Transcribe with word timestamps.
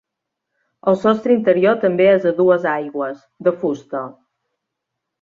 El 0.91 0.97
sostre 1.03 1.35
interior 1.41 1.77
també 1.85 2.09
és 2.15 2.27
a 2.31 2.33
dues 2.41 2.67
aigües, 2.75 3.23
de 3.49 3.57
fusta. 3.63 4.07